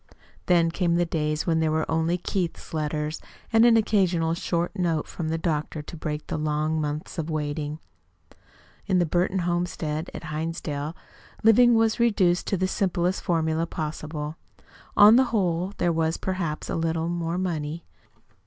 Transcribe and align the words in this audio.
Then 0.47 0.71
came 0.71 0.95
the 0.95 1.05
days 1.05 1.45
when 1.45 1.59
there 1.59 1.69
were 1.69 1.85
only 1.87 2.17
Keith's 2.17 2.73
letters 2.73 3.21
and 3.53 3.67
an 3.67 3.77
occasional 3.77 4.33
short 4.33 4.75
note 4.75 5.07
from 5.07 5.29
the 5.29 5.37
doctor 5.37 5.83
to 5.83 5.95
break 5.95 6.25
the 6.25 6.39
long 6.39 6.81
months 6.81 7.19
of 7.19 7.29
waiting. 7.29 7.77
In 8.87 8.97
the 8.97 9.05
Burton 9.05 9.37
homestead 9.45 10.09
at 10.11 10.23
Hinsdale, 10.23 10.95
living 11.43 11.75
was 11.75 11.99
reduced 11.99 12.47
to 12.47 12.57
the 12.57 12.67
simplest 12.67 13.21
formula 13.21 13.67
possible. 13.67 14.37
On 14.97 15.17
the 15.17 15.25
whole, 15.25 15.73
there 15.77 15.93
was 15.93 16.17
perhaps 16.17 16.67
a 16.67 16.75
little 16.75 17.07
more 17.07 17.37
money. 17.37 17.85